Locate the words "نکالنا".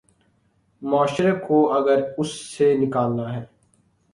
2.77-3.35